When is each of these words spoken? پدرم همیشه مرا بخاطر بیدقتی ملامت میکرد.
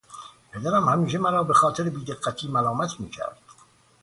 پدرم 0.51 0.89
همیشه 0.89 1.17
مرا 1.17 1.43
بخاطر 1.43 1.83
بیدقتی 1.89 2.47
ملامت 2.47 2.99
میکرد. 2.99 3.37